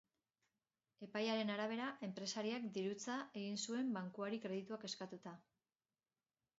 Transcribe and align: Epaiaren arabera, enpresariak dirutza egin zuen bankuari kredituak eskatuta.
Epaiaren 1.07 1.51
arabera, 1.57 1.91
enpresariak 2.09 2.67
dirutza 2.79 3.21
egin 3.43 3.63
zuen 3.67 3.95
bankuari 4.01 4.45
kredituak 4.49 4.91
eskatuta. 4.93 5.41